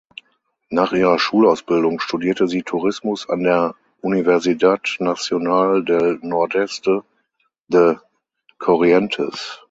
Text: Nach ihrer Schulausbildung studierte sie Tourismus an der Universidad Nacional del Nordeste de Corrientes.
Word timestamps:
Nach 0.71 0.93
ihrer 0.93 1.19
Schulausbildung 1.19 1.99
studierte 1.99 2.47
sie 2.47 2.63
Tourismus 2.63 3.29
an 3.29 3.43
der 3.43 3.75
Universidad 4.01 4.95
Nacional 4.97 5.85
del 5.85 6.17
Nordeste 6.23 7.03
de 7.67 7.99
Corrientes. 8.57 9.59